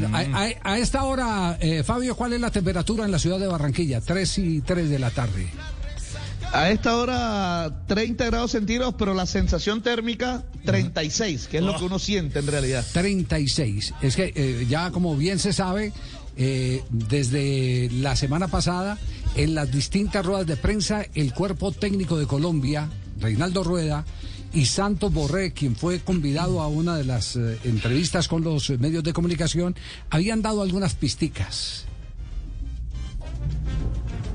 Bueno, 0.00 0.36
a, 0.62 0.78
esta 0.78 1.04
hora, 1.04 1.58
eh, 1.60 1.82
Fabio, 1.82 2.16
¿cuál 2.16 2.32
es 2.32 2.40
la 2.40 2.50
temperatura 2.50 3.04
en 3.04 3.12
la 3.12 3.18
ciudad 3.18 3.38
de 3.38 3.46
Barranquilla? 3.46 4.00
3 4.00 4.38
y 4.38 4.60
3 4.60 4.90
de 4.90 4.98
la 4.98 5.10
tarde. 5.10 5.48
A 6.52 6.70
esta 6.70 6.96
hora 6.96 7.82
30 7.86 8.24
grados 8.26 8.52
centígrados, 8.52 8.94
pero 8.96 9.14
la 9.14 9.26
sensación 9.26 9.82
térmica 9.82 10.44
36, 10.64 11.48
que 11.48 11.58
es 11.58 11.62
lo 11.62 11.76
que 11.76 11.84
uno 11.84 11.98
siente 11.98 12.38
en 12.38 12.46
realidad. 12.46 12.84
36. 12.92 13.94
Es 14.00 14.16
que 14.16 14.32
eh, 14.34 14.66
ya 14.68 14.90
como 14.90 15.16
bien 15.16 15.38
se 15.38 15.52
sabe, 15.52 15.92
eh, 16.36 16.82
desde 16.90 17.90
la 17.90 18.14
semana 18.14 18.48
pasada, 18.48 18.98
en 19.34 19.54
las 19.54 19.70
distintas 19.70 20.24
ruedas 20.24 20.46
de 20.46 20.56
prensa, 20.56 21.04
el 21.14 21.34
cuerpo 21.34 21.72
técnico 21.72 22.18
de 22.18 22.26
Colombia, 22.26 22.88
Reinaldo 23.18 23.64
Rueda, 23.64 24.04
y 24.52 24.66
Santos 24.66 25.12
Borré, 25.12 25.52
quien 25.52 25.76
fue 25.76 26.00
convidado 26.00 26.60
a 26.60 26.68
una 26.68 26.96
de 26.96 27.04
las 27.04 27.36
eh, 27.36 27.58
entrevistas 27.64 28.28
con 28.28 28.42
los 28.42 28.70
medios 28.78 29.04
de 29.04 29.12
comunicación, 29.12 29.74
habían 30.10 30.42
dado 30.42 30.62
algunas 30.62 30.94
pisticas. 30.94 31.86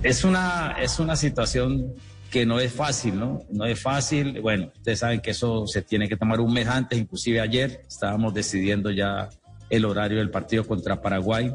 Es 0.04 0.24
una, 0.24 0.76
es 0.82 1.00
una 1.00 1.16
situación 1.16 1.94
que 2.32 2.46
no 2.46 2.60
es 2.60 2.72
fácil, 2.72 3.20
¿no? 3.20 3.44
No 3.52 3.66
es 3.66 3.80
fácil. 3.80 4.40
Bueno, 4.42 4.72
ustedes 4.76 5.00
saben 5.00 5.20
que 5.20 5.32
eso 5.32 5.68
se 5.68 5.82
tiene 5.82 6.08
que 6.08 6.16
tomar 6.16 6.40
un 6.40 6.54
mes 6.54 6.68
antes, 6.68 6.98
inclusive 6.98 7.41
ayer 7.41 7.84
estábamos 7.88 8.34
decidiendo 8.34 8.90
ya 8.90 9.30
el 9.70 9.86
horario 9.86 10.20
del 10.20 10.32
partido 10.32 10.66
contra 10.66 11.02
Paraguay 11.02 11.54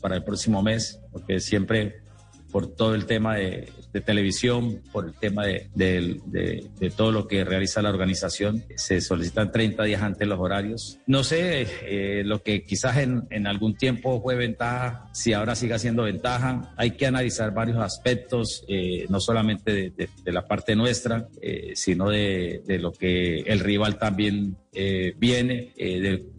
para 0.00 0.16
el 0.16 0.24
próximo 0.24 0.62
mes, 0.62 1.00
porque 1.12 1.40
siempre 1.40 2.05
por 2.50 2.74
todo 2.74 2.94
el 2.94 3.06
tema 3.06 3.36
de, 3.36 3.68
televisión, 4.04 4.82
por 4.92 5.06
el 5.06 5.14
tema 5.14 5.44
de, 5.46 6.90
todo 6.96 7.12
lo 7.12 7.26
que 7.26 7.44
realiza 7.44 7.80
la 7.80 7.90
organización. 7.90 8.64
Se 8.76 9.00
solicitan 9.00 9.50
30 9.50 9.84
días 9.84 10.02
antes 10.02 10.28
los 10.28 10.38
horarios. 10.38 10.98
No 11.06 11.24
sé, 11.24 11.66
eh, 11.82 12.22
lo 12.24 12.42
que 12.42 12.62
quizás 12.64 12.98
en, 12.98 13.46
algún 13.46 13.76
tiempo 13.76 14.20
fue 14.20 14.34
ventaja, 14.34 15.08
si 15.12 15.32
ahora 15.32 15.54
sigue 15.54 15.78
siendo 15.78 16.02
ventaja, 16.02 16.74
hay 16.76 16.92
que 16.92 17.06
analizar 17.06 17.54
varios 17.54 17.78
aspectos, 17.78 18.64
eh, 18.68 19.06
no 19.08 19.20
solamente 19.20 19.92
de, 19.96 20.32
la 20.32 20.46
parte 20.46 20.76
nuestra, 20.76 21.28
eh, 21.40 21.72
sino 21.74 22.10
de, 22.10 22.62
lo 22.80 22.92
que 22.92 23.40
el 23.40 23.60
rival 23.60 23.98
también 23.98 24.56
viene, 25.18 25.72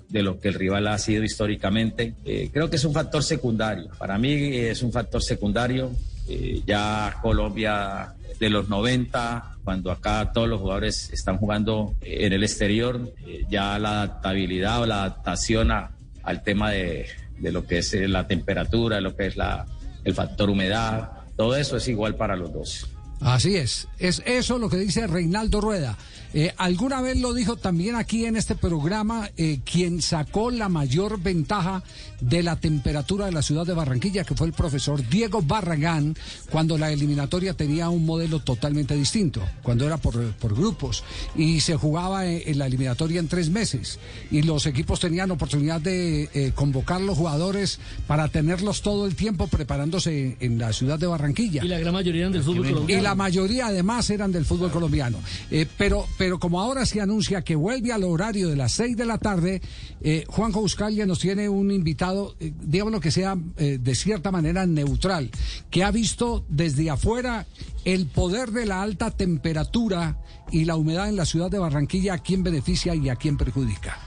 de 0.09 0.23
lo 0.23 0.39
que 0.39 0.47
el 0.49 0.53
rival 0.53 0.87
ha 0.87 0.97
sido 0.97 1.23
históricamente. 1.23 2.13
Eh, 2.25 2.49
creo 2.51 2.69
que 2.69 2.77
es 2.77 2.85
un 2.85 2.93
factor 2.93 3.23
secundario. 3.23 3.89
Para 3.97 4.17
mí 4.17 4.31
es 4.31 4.81
un 4.81 4.91
factor 4.91 5.21
secundario. 5.21 5.91
Eh, 6.27 6.61
ya 6.65 7.17
Colombia 7.21 8.13
de 8.39 8.49
los 8.49 8.69
90, 8.69 9.57
cuando 9.63 9.91
acá 9.91 10.31
todos 10.33 10.47
los 10.47 10.61
jugadores 10.61 11.09
están 11.11 11.37
jugando 11.37 11.95
en 12.01 12.33
el 12.33 12.43
exterior, 12.43 13.13
eh, 13.25 13.45
ya 13.49 13.79
la 13.79 14.03
adaptabilidad 14.03 14.81
o 14.81 14.85
la 14.85 15.03
adaptación 15.03 15.71
al 15.71 16.43
tema 16.43 16.71
de, 16.71 17.07
de, 17.39 17.51
lo 17.51 17.65
que 17.65 17.79
es 17.79 17.93
la 17.93 18.27
temperatura, 18.27 19.01
lo 19.01 19.15
que 19.15 19.27
es 19.27 19.37
la, 19.37 19.65
el 20.03 20.13
factor 20.13 20.49
humedad, 20.49 21.11
todo 21.35 21.55
eso 21.55 21.77
es 21.77 21.87
igual 21.87 22.15
para 22.15 22.35
los 22.35 22.53
dos. 22.53 22.96
Así 23.19 23.55
es, 23.55 23.87
es 23.99 24.21
eso 24.25 24.57
lo 24.59 24.69
que 24.69 24.77
dice 24.77 25.07
Reinaldo 25.07 25.59
Rueda. 25.59 25.97
Eh, 26.33 26.53
alguna 26.57 27.01
vez 27.01 27.19
lo 27.19 27.33
dijo 27.33 27.55
también 27.55 27.95
aquí 27.95 28.25
en 28.25 28.35
este 28.35 28.53
programa, 28.53 29.29
eh, 29.37 29.59
quien 29.63 30.01
sacó 30.01 30.51
la 30.51 30.67
mayor 30.69 31.19
ventaja 31.21 31.83
de 32.19 32.43
la 32.43 32.57
temperatura 32.57 33.25
de 33.25 33.31
la 33.31 33.41
ciudad 33.41 33.65
de 33.65 33.73
Barranquilla, 33.73 34.23
que 34.23 34.35
fue 34.35 34.47
el 34.47 34.53
profesor 34.53 35.07
Diego 35.07 35.41
Barragán, 35.41 36.15
cuando 36.51 36.77
la 36.77 36.91
eliminatoria 36.91 37.53
tenía 37.53 37.89
un 37.89 38.05
modelo 38.05 38.39
totalmente 38.39 38.93
distinto, 38.95 39.41
cuando 39.63 39.85
era 39.85 39.97
por, 39.97 40.17
grupos 40.39 41.03
y 41.35 41.59
se 41.61 41.75
jugaba 41.75 42.25
en, 42.25 42.57
la 42.57 42.67
eliminatoria 42.67 43.19
en 43.19 43.27
tres 43.27 43.49
meses 43.49 43.99
y 44.31 44.41
los 44.41 44.65
equipos 44.65 44.99
tenían 44.99 45.31
oportunidad 45.31 45.81
de 45.81 46.29
eh, 46.33 46.51
convocar 46.53 47.01
los 47.01 47.17
jugadores 47.17 47.79
para 48.07 48.27
tenerlos 48.27 48.81
todo 48.81 49.05
el 49.05 49.15
tiempo 49.15 49.47
preparándose 49.47 50.37
en, 50.39 50.57
la 50.57 50.73
ciudad 50.73 50.97
de 50.99 51.07
Barranquilla. 51.07 51.63
Y 51.63 51.67
la 51.67 51.79
gran 51.79 51.93
mayoría 51.93 52.29
del 52.29 52.43
fútbol 52.43 52.67
colombiano. 52.67 53.06
La 53.07 53.15
mayoría 53.15 53.67
además 53.67 54.09
eran 54.09 54.33
del 54.33 54.43
fútbol 54.43 54.69
colombiano. 54.69 55.19
pero 55.77 56.05
pero 56.17 56.39
como 56.39 56.59
ahora 56.59 56.85
se 56.85 56.99
anuncia 56.99 57.41
que 57.41 57.55
vuelve 57.55 57.93
al 57.93 58.03
horario 58.03 58.49
de 58.49 58.57
las 58.57 58.73
6 58.73 58.97
de 58.97 59.05
la 59.05 59.17
tarde, 59.17 59.61
eh, 60.01 60.25
Juanjo 60.27 60.59
Buscalia 60.59 61.05
nos 61.05 61.19
tiene 61.19 61.47
un 61.47 61.71
invitado, 61.71 62.35
eh, 62.41 62.51
digámoslo 62.59 62.99
que 62.99 63.11
sea 63.11 63.37
eh, 63.55 63.77
de 63.81 63.95
cierta 63.95 64.29
manera 64.29 64.65
neutral, 64.65 65.31
que 65.69 65.85
ha 65.85 65.91
visto 65.91 66.43
desde 66.49 66.89
afuera 66.89 67.45
el 67.85 68.07
poder 68.07 68.51
de 68.51 68.65
la 68.65 68.81
alta 68.81 69.09
temperatura 69.11 70.17
y 70.51 70.65
la 70.65 70.75
humedad 70.75 71.07
en 71.07 71.15
la 71.15 71.25
ciudad 71.25 71.49
de 71.49 71.59
Barranquilla, 71.59 72.15
a 72.15 72.17
quién 72.19 72.43
beneficia 72.43 72.93
y 72.93 73.07
a 73.07 73.15
quién 73.15 73.37
perjudica. 73.37 74.06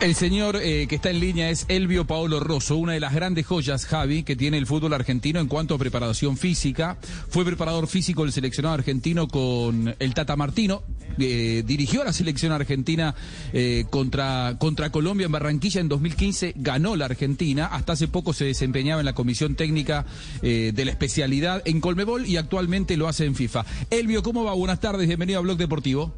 El 0.00 0.14
señor 0.14 0.56
eh, 0.62 0.86
que 0.86 0.94
está 0.94 1.10
en 1.10 1.18
línea 1.18 1.50
es 1.50 1.66
Elvio 1.68 2.06
Paolo 2.06 2.40
Rosso, 2.40 2.76
una 2.76 2.92
de 2.92 3.00
las 3.00 3.14
grandes 3.14 3.46
joyas, 3.46 3.84
Javi, 3.86 4.22
que 4.22 4.36
tiene 4.36 4.56
el 4.56 4.66
fútbol 4.66 4.92
argentino 4.94 5.40
en 5.40 5.48
cuanto 5.48 5.74
a 5.74 5.78
preparación 5.78 6.36
física. 6.36 6.98
Fue 7.28 7.44
preparador 7.44 7.88
físico 7.88 8.22
del 8.22 8.32
seleccionado 8.32 8.74
argentino 8.74 9.26
con 9.26 9.94
el 9.98 10.14
Tata 10.14 10.36
Martino. 10.36 10.82
Eh, 11.18 11.64
dirigió 11.66 12.02
a 12.02 12.04
la 12.04 12.12
selección 12.12 12.52
argentina 12.52 13.14
eh, 13.52 13.86
contra, 13.90 14.56
contra 14.58 14.90
Colombia 14.90 15.26
en 15.26 15.32
Barranquilla 15.32 15.80
en 15.80 15.88
2015. 15.88 16.52
Ganó 16.56 16.94
la 16.94 17.06
Argentina. 17.06 17.66
Hasta 17.66 17.94
hace 17.94 18.08
poco 18.08 18.32
se 18.32 18.44
desempeñaba 18.44 19.00
en 19.00 19.06
la 19.06 19.14
comisión 19.14 19.56
técnica 19.56 20.06
de 20.42 20.84
la 20.84 20.90
especialidad 20.90 21.62
en 21.64 21.80
Colmebol 21.80 22.26
y 22.26 22.36
actualmente 22.36 22.96
lo 22.96 23.08
hace 23.08 23.24
en 23.24 23.34
FIFA. 23.34 23.64
Elvio, 23.90 24.22
¿cómo 24.22 24.44
va? 24.44 24.54
Buenas 24.54 24.80
tardes. 24.80 25.08
Bienvenido 25.08 25.40
a 25.40 25.42
Blog 25.42 25.58
Deportivo. 25.58 26.14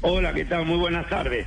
Hola, 0.00 0.34
¿qué 0.34 0.44
tal? 0.44 0.66
Muy 0.66 0.78
buenas 0.78 1.08
tardes. 1.08 1.46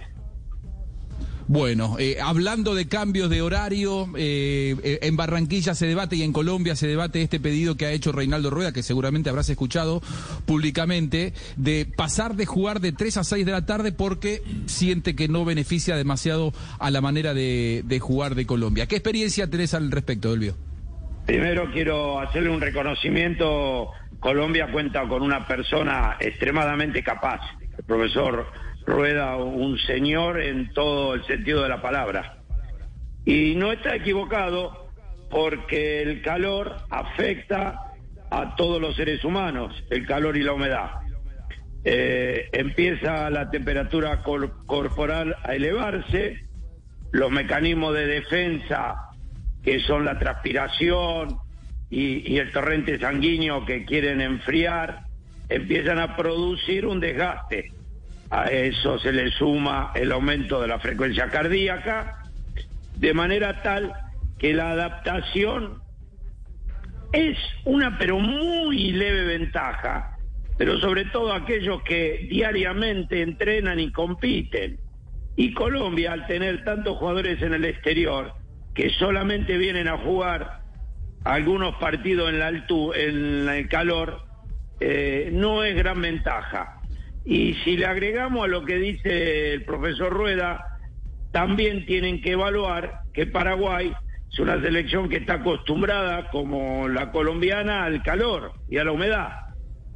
Bueno, 1.48 1.98
eh, 2.00 2.18
hablando 2.20 2.74
de 2.74 2.88
cambios 2.88 3.30
de 3.30 3.44
horario, 3.44 4.10
eh, 4.18 4.76
eh, 4.84 5.00
en 5.04 5.16
Barranquilla 5.16 5.76
se 5.76 5.86
debate 5.86 6.16
y 6.16 6.24
en 6.24 6.34
Colombia 6.34 6.76
se 6.76 6.88
debate 6.88 7.22
este 7.22 7.40
pedido 7.40 7.78
que 7.78 7.86
ha 7.86 7.92
hecho 7.92 8.12
Reinaldo 8.12 8.50
Rueda, 8.50 8.74
que 8.74 8.82
seguramente 8.82 9.30
habrás 9.30 9.50
escuchado 9.50 10.02
públicamente, 10.48 11.34
de 11.56 11.86
pasar 11.86 12.36
de 12.36 12.48
jugar 12.48 12.80
de 12.80 12.94
3 12.94 13.18
a 13.18 13.24
6 13.24 13.46
de 13.46 13.52
la 13.52 13.64
tarde 13.64 13.92
porque 13.92 14.42
siente 14.66 15.16
que 15.16 15.28
no 15.28 15.46
beneficia 15.46 15.96
demasiado 15.96 16.52
a 16.80 16.90
la 16.90 17.02
manera 17.02 17.36
de, 17.36 18.00
jugar 18.02 18.34
de 18.34 18.48
Colombia. 18.48 18.88
¿Qué 18.88 18.96
experiencia 18.96 19.48
tenés 19.48 19.76
al 19.76 19.92
respecto, 19.92 20.34
Elvio? 20.34 20.56
Primero 21.28 21.72
quiero 21.72 22.20
hacerle 22.20 22.50
un 22.50 22.62
reconocimiento. 22.62 23.92
Colombia 24.20 24.72
cuenta 24.72 25.08
con 25.08 25.22
una 25.22 25.46
persona 25.46 26.18
extremadamente 26.20 27.04
capaz, 27.04 27.42
el 27.78 27.84
profesor 27.84 28.48
Rueda 28.86 29.38
un 29.38 29.78
señor 29.80 30.40
en 30.42 30.72
todo 30.74 31.16
el 31.16 31.26
sentido 31.26 31.64
de 31.64 31.70
la 31.70 31.82
palabra. 31.82 32.38
Y 33.26 33.56
no 33.56 33.72
está 33.72 33.96
equivocado 33.96 34.90
porque 35.30 36.04
el 36.04 36.22
calor 36.22 36.76
afecta 36.90 37.94
a 38.30 38.56
todos 38.56 38.80
los 38.80 38.96
seres 38.96 39.24
humanos, 39.24 39.84
el 39.90 40.06
calor 40.06 40.38
y 40.38 40.44
la 40.44 40.54
humedad. 40.54 40.92
Eh, 41.84 42.50
empieza 42.54 43.30
la 43.30 43.50
temperatura 43.50 44.22
corporal 44.24 45.36
a 45.44 45.56
elevarse, 45.56 46.46
los 47.12 47.32
mecanismos 47.32 47.94
de 47.96 48.08
defensa, 48.08 48.96
que 49.64 49.80
son 49.80 50.06
la 50.06 50.20
transpiración 50.20 51.40
y 51.90 52.38
el 52.38 52.52
torrente 52.52 53.00
sanguíneo 53.00 53.66
que 53.66 53.86
quieren 53.86 54.22
enfriar, 54.22 55.06
empiezan 55.50 56.00
a 56.00 56.16
producir 56.16 56.86
un 56.86 57.00
desgaste 57.00 57.72
a 58.30 58.46
eso 58.46 59.00
se 59.00 59.12
le 59.12 59.32
suma 59.32 59.92
el 59.96 60.12
aumento 60.12 60.62
de 60.62 60.68
la 60.68 60.80
frecuencia 60.80 61.30
cardíaca, 61.30 62.24
de 62.98 63.14
manera 63.14 63.62
tal 63.62 63.94
que 64.38 64.54
la 64.54 64.72
adaptación 64.72 65.82
es 67.14 67.38
una 67.64 67.98
pero 67.98 68.20
muy 68.20 68.92
leve 68.92 69.26
ventaja, 69.26 70.18
pero 70.58 70.78
sobre 70.80 71.06
todo 71.06 71.34
aquellos 71.34 71.82
que 71.84 72.28
diariamente 72.30 73.22
entrenan 73.22 73.80
y 73.80 73.92
compiten. 73.92 74.80
Y 75.38 75.54
Colombia, 75.54 76.14
al 76.14 76.28
tener 76.28 76.64
tantos 76.64 76.98
jugadores 76.98 77.42
en 77.42 77.54
el 77.54 77.66
exterior, 77.66 78.34
que 78.74 78.90
solamente 78.92 79.58
vienen 79.58 79.88
a 79.88 79.98
jugar 79.98 80.62
algunos 81.24 81.76
partidos 81.76 82.30
en 82.30 82.40
la 82.40 82.48
altura, 82.48 83.00
en 83.00 83.50
el 83.50 83.68
calor, 83.68 84.22
eh, 84.80 85.30
no 85.32 85.64
es 85.64 85.76
gran 85.76 86.02
ventaja. 86.02 86.75
Y 87.26 87.56
si 87.64 87.76
le 87.76 87.88
agregamos 87.88 88.46
a 88.46 88.48
lo 88.48 88.64
que 88.64 88.76
dice 88.76 89.54
el 89.54 89.66
profesor 89.66 90.14
Rueda, 90.14 90.64
también 91.32 91.86
tienen 91.86 92.22
que 92.22 92.34
evaluar 92.34 93.02
que 93.14 93.26
Paraguay 93.26 93.92
es 94.32 94.40
una 94.40 94.62
selección 94.62 95.10
que 95.10 95.18
está 95.18 95.36
acostumbrada, 95.36 96.30
como 96.30 96.88
la 96.88 97.12
colombiana, 97.12 97.86
al 97.86 98.04
calor 98.04 98.54
y 98.70 98.78
a 98.78 98.84
la 98.84 98.92
humedad. 98.92 99.30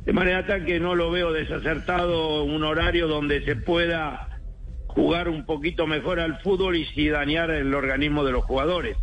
De 0.06 0.14
manera 0.14 0.48
tal 0.48 0.66
que 0.66 0.80
no 0.80 0.96
lo 0.96 1.12
veo 1.12 1.32
desacertado 1.32 2.44
un 2.44 2.64
horario 2.64 3.08
donde 3.08 3.44
se 3.46 3.56
pueda 3.56 4.40
jugar 4.88 5.30
un 5.30 5.46
poquito 5.46 5.86
mejor 5.86 6.20
al 6.20 6.40
fútbol 6.40 6.78
y 6.78 6.86
sin 6.86 7.12
dañar 7.12 7.52
el 7.52 7.74
organismo 7.76 8.24
de 8.24 8.32
los 8.32 8.44
jugadores. 8.44 8.98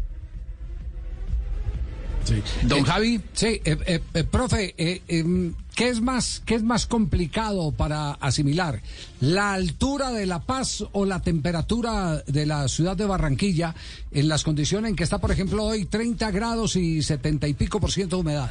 Don 2.62 2.78
Eh, 2.80 2.84
Javi. 2.84 3.20
Sí, 3.32 3.60
eh, 3.64 3.76
eh, 3.86 4.00
eh, 4.14 4.24
profe, 4.24 4.74
eh, 4.76 5.02
em, 5.08 5.54
¿qué, 5.74 5.88
es 5.88 6.00
más, 6.00 6.42
¿qué 6.44 6.54
es 6.54 6.62
más 6.62 6.86
complicado 6.86 7.72
para 7.72 8.12
asimilar? 8.12 8.80
¿La 9.20 9.52
altura 9.54 10.10
de 10.10 10.26
La 10.26 10.40
Paz 10.40 10.84
o 10.92 11.04
la 11.04 11.22
temperatura 11.22 12.22
de 12.26 12.46
la 12.46 12.68
ciudad 12.68 12.96
de 12.96 13.06
Barranquilla 13.06 13.74
en 14.12 14.28
las 14.28 14.42
condiciones 14.44 14.90
en 14.90 14.96
que 14.96 15.04
está, 15.04 15.18
por 15.18 15.30
ejemplo, 15.30 15.64
hoy 15.64 15.84
30 15.86 16.30
grados 16.30 16.76
y 16.76 17.02
70 17.02 17.48
y 17.48 17.54
pico 17.54 17.80
por 17.80 17.92
ciento 17.92 18.16
de 18.16 18.20
humedad? 18.22 18.50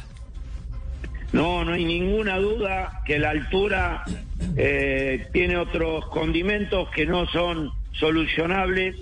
No, 1.32 1.64
no 1.64 1.72
hay 1.72 1.84
ninguna 1.84 2.38
duda 2.38 3.02
que 3.04 3.18
la 3.18 3.30
altura 3.30 4.04
eh, 4.56 5.26
tiene 5.32 5.56
otros 5.58 6.06
condimentos 6.06 6.88
que 6.94 7.04
no 7.04 7.26
son 7.26 7.72
solucionables. 7.92 8.96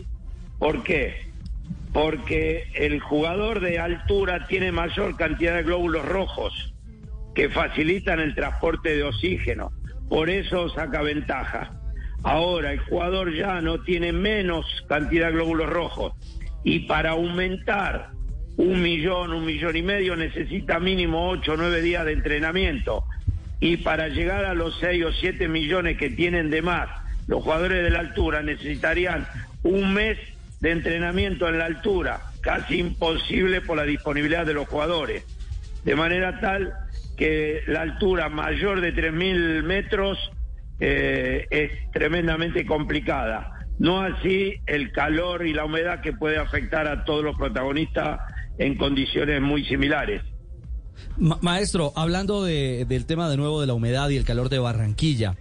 ¿Por 0.59 0.83
qué? 0.83 1.33
Porque 1.95 2.65
el 2.75 3.01
jugador 3.01 3.61
de 3.61 3.79
altura 3.79 4.47
tiene 4.47 4.73
mayor 4.73 5.17
cantidad 5.17 5.55
de 5.55 5.63
glóbulos 5.63 6.05
rojos 6.05 6.75
que 7.35 7.49
facilitan 7.49 8.21
el 8.21 8.35
transporte 8.35 8.97
de 8.97 9.05
oxígeno. 9.05 9.73
Por 10.09 10.29
eso 10.29 10.69
saca 10.69 11.01
ventaja. 11.01 11.71
Ahora, 12.25 12.73
el 12.73 12.81
jugador 12.81 13.33
llano 13.33 13.81
tiene 13.83 14.13
menos 14.13 14.67
cantidad 14.89 15.29
de 15.29 15.35
glóbulos 15.35 15.71
rojos 15.71 16.13
y 16.65 16.81
para 16.81 17.11
aumentar 17.11 18.11
un 18.57 18.83
millón, 18.83 19.33
un 19.33 19.45
millón 19.45 19.77
y 19.77 19.83
medio 19.83 20.17
necesita 20.17 20.81
mínimo 20.81 21.29
ocho 21.29 21.53
o 21.53 21.57
nueve 21.57 21.81
días 21.81 22.05
de 22.05 22.13
entrenamiento. 22.13 23.05
Y 23.61 23.79
para 23.79 24.09
llegar 24.09 24.45
a 24.45 24.55
los 24.55 24.79
seis 24.81 25.05
o 25.05 25.13
siete 25.13 25.47
millones 25.49 25.97
que 25.97 26.11
tienen 26.11 26.51
de 26.51 26.61
más, 26.61 26.89
los 27.29 27.43
jugadores 27.43 27.85
de 27.85 27.91
la 27.91 28.01
altura 28.01 28.43
necesitarían 28.43 29.27
un 29.63 29.95
mes 29.95 30.19
de 30.65 30.71
entrenamiento 30.73 31.47
en 31.49 31.59
la 31.59 31.67
altura, 31.67 32.21
casi 32.41 32.79
imposible 32.81 33.61
por 33.61 33.77
la 33.77 33.85
disponibilidad 33.85 34.47
de 34.47 34.55
los 34.55 34.67
jugadores. 34.67 35.23
De 35.85 35.95
manera 35.95 36.41
tal 36.41 36.73
que 37.19 37.61
la 37.67 37.83
altura 37.83 38.31
mayor 38.31 38.81
de 38.81 38.95
3.000 38.95 39.63
metros 39.63 40.19
eh, 40.81 41.47
es 41.51 41.71
tremendamente 41.93 42.65
complicada. 42.65 43.51
No 43.79 44.01
así 44.01 44.55
el 44.67 44.91
calor 44.93 45.47
y 45.47 45.53
la 45.53 45.67
humedad 45.67 46.01
que 46.01 46.13
puede 46.15 46.39
afectar 46.39 46.89
a 46.89 47.05
todos 47.05 47.23
los 47.23 47.37
protagonistas 47.37 48.21
en 48.57 48.77
condiciones 48.77 49.43
muy 49.43 49.65
similares. 49.67 50.23
Ma- 51.19 51.39
maestro, 51.43 51.93
hablando 51.95 52.43
de- 52.43 52.87
del 52.89 53.05
tema 53.05 53.29
de 53.29 53.37
nuevo 53.37 53.61
de 53.61 53.67
la 53.67 53.75
humedad 53.75 54.09
y 54.09 54.17
el 54.17 54.25
calor 54.25 54.49
de 54.49 54.61
Barranquilla, 54.61 55.35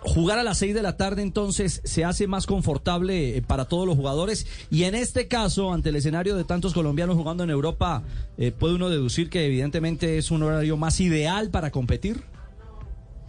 jugar 0.00 0.38
a 0.38 0.42
las 0.42 0.58
6 0.58 0.74
de 0.74 0.82
la 0.82 0.96
tarde 0.96 1.22
entonces 1.22 1.80
se 1.84 2.04
hace 2.04 2.26
más 2.26 2.46
confortable 2.46 3.36
eh, 3.36 3.42
para 3.42 3.66
todos 3.66 3.86
los 3.86 3.96
jugadores 3.96 4.46
y 4.70 4.84
en 4.84 4.94
este 4.94 5.28
caso, 5.28 5.72
ante 5.72 5.90
el 5.90 5.96
escenario 5.96 6.36
de 6.36 6.44
tantos 6.44 6.74
colombianos 6.74 7.16
jugando 7.16 7.44
en 7.44 7.50
Europa, 7.50 8.02
eh, 8.38 8.50
puede 8.50 8.74
uno 8.74 8.90
deducir 8.90 9.30
que 9.30 9.46
evidentemente 9.46 10.18
es 10.18 10.30
un 10.30 10.42
horario 10.42 10.76
más 10.76 11.00
ideal 11.00 11.50
para 11.50 11.70
competir. 11.70 12.22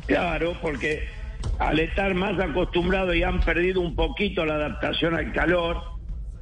Claro, 0.08 0.58
porque 0.62 1.04
al 1.60 1.80
estar 1.80 2.14
más 2.16 2.40
acostumbrados 2.40 3.16
y 3.16 3.24
han 3.24 3.42
perdido 3.42 3.82
un 3.82 3.96
poquito 3.96 4.46
la 4.46 4.56
adaptación 4.56 5.16
al 5.16 5.32
calor, 5.34 5.78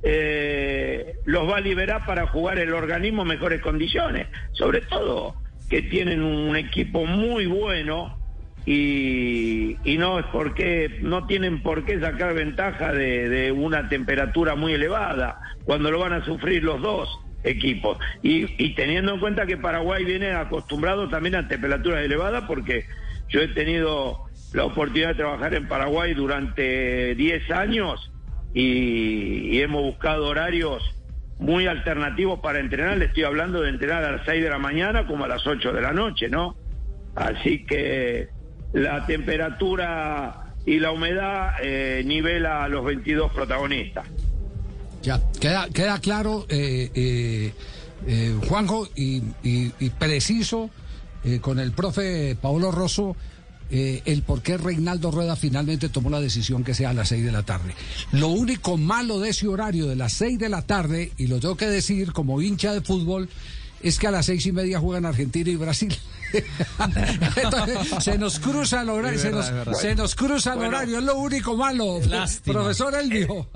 eh, 0.04 1.16
los 1.26 1.50
va 1.50 1.58
a 1.58 1.62
liberar 1.62 2.06
para 2.06 2.28
jugar 2.28 2.60
el 2.60 2.74
organismo 2.74 3.24
en 3.24 3.30
mejores 3.30 3.62
condiciones. 3.62 4.28
Sobre 4.52 4.82
todo 4.82 5.36
que 5.70 5.82
tienen 5.82 6.22
un 6.22 6.56
equipo 6.56 7.06
muy 7.06 7.48
bueno 7.48 8.25
y, 8.66 9.78
y 9.84 9.98
no 9.98 10.20
es 10.20 10.26
porque 10.32 11.00
no 11.02 11.28
tienen 11.28 11.62
por 11.62 11.86
qué 11.86 12.00
sacar 12.00 12.34
ventaja 12.34 12.92
de, 12.92 13.52
una 13.52 13.88
temperatura 13.90 14.56
muy 14.56 14.74
elevada 14.74 15.40
cuando 15.66 15.92
lo 15.92 16.00
van 16.00 16.14
a 16.14 16.26
sufrir 16.26 16.64
los 16.64 16.82
dos 16.82 17.20
equipos 17.44 18.00
y, 18.24 18.64
y 18.64 18.74
teniendo 18.74 19.14
en 19.14 19.20
cuenta 19.20 19.46
que 19.46 19.58
Paraguay 19.58 20.04
viene 20.04 20.32
acostumbrado 20.32 21.08
también 21.10 21.36
a 21.36 21.48
temperaturas 21.48 22.04
elevadas 22.04 22.46
porque 22.48 22.86
yo 23.30 23.42
he 23.42 23.48
tenido 23.50 24.26
la 24.54 24.66
oportunidad 24.66 25.10
de 25.10 25.16
trabajar 25.16 25.54
en 25.54 25.68
Paraguay 25.68 26.14
durante 26.16 27.14
10 27.14 27.52
años 27.52 28.12
y, 28.54 29.50
y 29.52 29.62
hemos 29.62 29.84
buscado 29.84 30.28
horarios 30.28 30.96
muy 31.38 31.68
alternativos 31.68 32.40
para 32.40 32.60
entrenar. 32.60 32.98
Le 32.98 33.06
estoy 33.06 33.24
hablando 33.24 33.62
de 33.62 33.70
entrenar 33.70 34.04
a 34.06 34.12
las 34.14 34.26
6 34.26 34.42
de 34.42 34.50
la 34.50 34.58
mañana 34.58 35.06
como 35.06 35.26
a 35.26 35.28
las 35.28 35.46
8 35.46 35.74
de 35.74 35.82
la 35.82 35.92
noche, 35.92 36.30
¿no? 36.30 36.56
Así 37.16 37.66
que 37.66 38.30
la 38.76 39.06
temperatura 39.06 40.54
y 40.66 40.80
la 40.80 40.92
humedad 40.92 41.54
eh, 41.64 42.04
nivela 42.06 42.64
a 42.64 42.68
los 42.68 42.84
22 42.86 43.32
protagonistas. 43.34 44.06
Ya, 45.02 45.22
queda, 45.40 45.68
queda 45.70 46.00
claro, 46.00 46.46
eh, 46.50 46.92
eh, 46.96 47.54
eh, 48.08 48.36
Juanjo, 48.48 48.88
y, 48.96 49.22
preciso 50.00 50.70
eh, 51.24 51.40
con 51.40 51.60
el 51.60 51.72
profe 51.72 52.36
Paolo 52.42 52.72
Rosso. 52.72 53.16
eh, 53.72 54.02
el 54.06 54.22
por 54.24 54.42
qué 54.42 54.58
Reinaldo 54.58 55.10
Rueda 55.12 55.36
finalmente 55.36 55.90
tomó 55.90 56.10
la 56.10 56.20
decisión 56.22 56.64
que 56.64 56.74
sea 56.74 56.90
a 56.90 56.94
las 56.94 57.10
6 57.10 57.24
de 57.24 57.32
la 57.32 57.44
tarde. 57.44 57.74
Lo 58.12 58.28
único 58.30 58.78
malo 58.78 59.20
de 59.20 59.30
ese 59.30 59.48
horario 59.48 59.88
de 59.88 59.96
las 59.96 60.14
6 60.14 60.38
de 60.38 60.50
la 60.50 60.62
tarde, 60.64 61.12
y 61.18 61.28
lo 61.28 61.40
tengo 61.40 61.56
que 61.56 61.68
decir 61.68 62.12
como 62.12 62.42
hincha 62.42 62.74
de 62.74 62.82
fútbol, 62.82 63.30
es 63.82 64.00
que 64.00 64.08
a 64.08 64.12
las 64.12 64.26
seis 64.26 64.46
y 64.48 64.52
media 64.52 64.80
juegan 64.80 65.06
Argentina 65.06 65.50
y 65.50 65.56
Brasil. 65.56 65.96
Entonces, 67.36 68.04
se 68.04 68.18
nos 68.18 68.40
cruza 68.40 68.82
el 68.82 68.90
horario, 68.90 69.16
Es 69.16 69.22
se, 69.22 69.32
nos, 69.32 69.46
es 69.48 69.54
verdad. 69.54 69.74
se 69.74 69.96
nos 69.96 70.16
cruza 70.16 70.52
el 70.54 70.58
Bueno. 70.60 70.78
horario, 70.78 70.98
es 71.00 71.04
lo 71.04 71.16
único 71.16 71.56
malo. 71.56 72.00
Lástima. 72.10 72.54
Profesor 72.60 72.94
Elvio. 72.96 73.48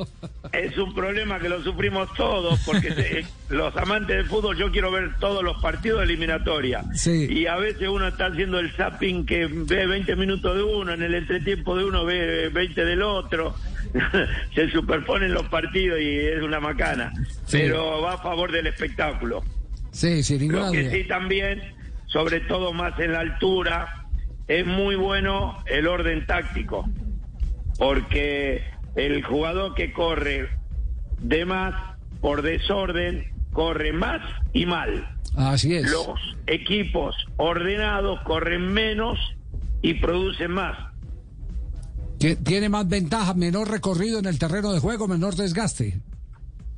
Es 0.52 0.78
un 0.78 0.94
problema 0.94 1.40
que 1.40 1.50
lo 1.50 1.62
sufrimos 1.64 2.14
todos, 2.16 2.60
porque 2.66 2.92
se- 2.94 3.26
los 3.54 3.76
amantes 3.78 4.18
del 4.18 4.26
fútbol, 4.28 4.58
yo 4.58 4.72
quiero 4.72 4.92
ver 4.92 5.16
todos 5.20 5.44
los 5.44 5.62
partidos 5.62 6.00
de 6.00 6.06
eliminatoria. 6.06 6.84
Sí. 6.94 7.28
Y 7.30 7.48
a 7.48 7.56
veces 7.58 7.88
uno 7.88 8.08
está 8.08 8.28
haciendo 8.28 8.60
el 8.60 8.72
zapping 8.74 9.26
que 9.26 9.48
ve 9.48 9.86
20 9.86 10.16
minutos 10.16 10.56
de 10.56 10.64
uno, 10.64 10.94
en 10.94 11.04
el 11.04 11.16
entretiempo 11.16 11.76
de 11.78 11.86
uno 11.86 12.06
ve 12.06 12.50
20 12.50 12.86
del 12.86 13.02
otro. 13.02 13.56
se 14.56 14.70
superponen 14.72 15.34
los 15.34 15.48
partidos 15.48 16.00
y 16.00 16.18
es 16.20 16.42
una 16.44 16.60
macana. 16.60 17.12
Sí. 17.46 17.58
Pero 17.62 18.02
va 18.02 18.14
a 18.14 18.18
favor 18.20 18.52
del 18.52 18.68
espectáculo. 18.68 19.44
Sí, 19.92 20.22
sin 20.24 20.40
ninguna 20.42 20.68
Lo 20.68 20.72
que 20.72 20.84
duda. 20.84 20.92
sí 20.92 21.04
también, 21.06 21.62
sobre 22.10 22.42
todo 22.42 22.74
más 22.74 23.00
en 23.00 23.14
la 23.14 23.22
altura, 23.22 24.06
es 24.48 24.66
muy 24.66 24.96
bueno 24.96 25.58
el 25.68 25.88
orden 25.88 26.26
táctico, 26.26 26.88
porque 27.78 28.64
el 28.96 29.24
jugador 29.24 29.74
que 29.76 29.94
corre 29.94 30.50
de 31.20 31.46
más 31.46 31.74
por 32.22 32.42
desorden, 32.42 33.32
corre 33.54 33.94
más 33.94 34.22
y 34.54 34.66
mal. 34.66 35.08
Así 35.38 35.76
es. 35.76 35.90
Los 35.92 36.20
equipos 36.48 37.16
ordenados 37.38 38.20
corren 38.22 38.74
menos 38.74 39.18
y 39.82 39.94
producen 39.96 40.52
más. 40.52 40.78
Tie- 42.20 42.38
Tiene 42.44 42.68
más 42.68 42.88
ventaja, 42.90 43.34
menor 43.34 43.70
recorrido 43.70 44.20
en 44.20 44.26
el 44.26 44.40
terreno 44.40 44.74
de 44.74 44.80
juego, 44.80 45.08
menor 45.08 45.36
desgaste. 45.36 46.02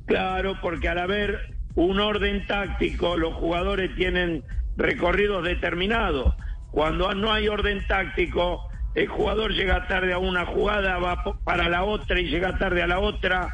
Claro, 0.06 0.54
porque 0.60 0.88
al 0.88 0.98
haber 0.98 1.56
un 1.74 1.98
orden 1.98 2.46
táctico, 2.46 3.16
los 3.16 3.34
jugadores 3.34 3.94
tienen 3.96 4.44
recorridos 4.76 5.44
determinados. 5.44 6.34
Cuando 6.70 7.14
no 7.14 7.32
hay 7.32 7.48
orden 7.48 7.86
táctico, 7.86 8.68
el 8.94 9.08
jugador 9.08 9.52
llega 9.52 9.86
tarde 9.86 10.12
a 10.12 10.18
una 10.18 10.46
jugada, 10.46 10.98
va 10.98 11.22
para 11.44 11.68
la 11.68 11.84
otra 11.84 12.20
y 12.20 12.24
llega 12.24 12.58
tarde 12.58 12.82
a 12.82 12.86
la 12.86 12.98
otra. 12.98 13.50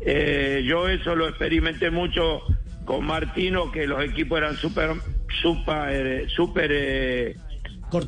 Eh, 0.00 0.62
yo 0.64 0.88
eso 0.88 1.16
lo 1.16 1.28
experimenté 1.28 1.90
mucho 1.90 2.42
con 2.84 3.04
Martino, 3.04 3.70
que 3.70 3.86
los 3.86 4.02
equipos 4.02 4.38
eran 4.38 4.56
súper, 4.56 4.92
súper, 5.42 6.06
eh, 6.06 6.28
súper 6.28 6.70
eh, 6.72 7.36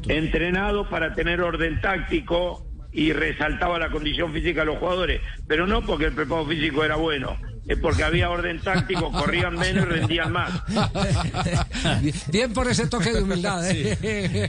entrenados 0.09 0.89
para 0.89 1.15
tener 1.15 1.41
orden 1.41 1.81
táctico 1.81 2.67
y 2.93 3.13
resaltaba 3.13 3.79
la 3.79 3.91
condición 3.91 4.33
física 4.33 4.61
de 4.61 4.67
los 4.67 4.79
jugadores, 4.79 5.21
pero 5.47 5.67
no 5.67 5.83
porque 5.83 6.07
el 6.07 6.13
preparo 6.13 6.47
físico 6.47 6.85
era 6.85 6.97
bueno, 6.97 7.37
es 7.67 7.79
porque 7.79 8.03
había 8.03 8.31
orden 8.31 8.61
táctico, 8.61 9.11
corrían 9.13 9.55
menos 9.57 9.85
y 9.87 9.89
rendían 9.89 10.33
más. 10.33 10.51
Bien- 12.33 12.53
por 12.53 12.69
ese 12.69 12.87
toque 12.87 13.13
de 13.13 13.23
humildad. 13.23 13.63
¿eh? 13.71 14.49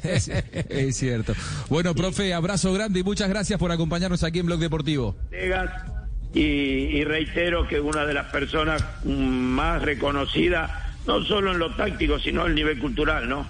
Es 0.70 0.98
cierto. 0.98 1.34
Bueno, 1.70 1.94
profe, 1.94 2.34
abrazo 2.34 2.74
grande 2.74 3.00
y 3.00 3.04
muchas 3.04 3.30
gracias 3.30 3.60
por 3.60 3.72
acompañarnos 3.72 4.24
aquí 4.24 4.40
en 4.40 4.46
Blog 4.48 4.60
Deportivo. 4.60 5.16
Vegas, 5.30 5.70
y, 6.34 6.42
y 6.42 7.04
reitero 7.04 7.68
que 7.68 7.80
una 7.80 8.06
de 8.06 8.14
las 8.14 8.28
personas 8.32 8.84
más 9.06 9.82
reconocidas, 9.82 10.72
no 11.06 11.24
solo 11.26 11.52
en 11.52 11.60
lo 11.60 11.76
táctico, 11.76 12.18
sino 12.20 12.42
en 12.44 12.50
el 12.50 12.56
nivel 12.56 12.80
cultural, 12.80 13.28
¿no? 13.30 13.46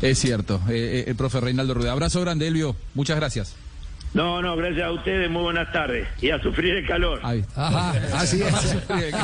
Es 0.00 0.18
cierto, 0.20 0.60
eh, 0.68 1.00
eh, 1.00 1.04
el 1.08 1.16
profe 1.16 1.40
Reinaldo 1.40 1.74
Rueda. 1.74 1.90
Abrazo 1.92 2.20
grande, 2.20 2.46
Elvio. 2.46 2.76
Muchas 2.94 3.16
gracias. 3.16 3.56
No, 4.14 4.42
no, 4.42 4.56
gracias 4.56 4.86
a 4.86 4.92
ustedes, 4.92 5.30
muy 5.30 5.42
buenas 5.42 5.70
tardes. 5.72 6.08
Y 6.20 6.30
a 6.30 6.40
sufrir 6.42 6.76
el 6.76 6.86
calor. 6.86 7.20
Ahí. 7.22 7.44
Ajá, 7.54 7.92
así 8.14 8.42
es. 8.42 8.76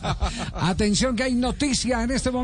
Atención 0.54 1.16
que 1.16 1.24
hay 1.24 1.34
noticia 1.34 2.02
en 2.02 2.10
este 2.12 2.30
momento. 2.30 2.38